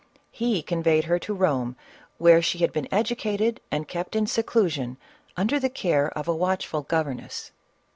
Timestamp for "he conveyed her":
0.31-1.19